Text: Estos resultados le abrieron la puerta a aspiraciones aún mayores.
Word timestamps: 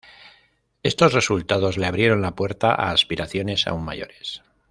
Estos 0.81 1.13
resultados 1.13 1.77
le 1.77 1.85
abrieron 1.85 2.23
la 2.23 2.33
puerta 2.33 2.71
a 2.73 2.89
aspiraciones 2.89 3.67
aún 3.67 3.85
mayores. 3.85 4.41